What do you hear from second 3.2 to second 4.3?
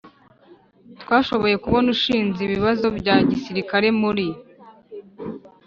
gisirikari muri